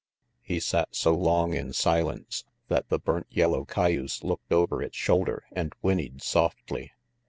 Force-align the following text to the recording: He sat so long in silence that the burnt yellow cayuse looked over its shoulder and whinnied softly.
He 0.41 0.59
sat 0.59 0.95
so 0.95 1.13
long 1.13 1.53
in 1.53 1.73
silence 1.73 2.43
that 2.69 2.89
the 2.89 2.97
burnt 2.97 3.27
yellow 3.29 3.65
cayuse 3.65 4.23
looked 4.23 4.51
over 4.51 4.81
its 4.81 4.97
shoulder 4.97 5.43
and 5.51 5.73
whinnied 5.83 6.23
softly. 6.23 6.91